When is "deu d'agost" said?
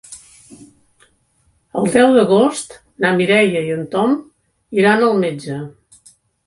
1.97-2.73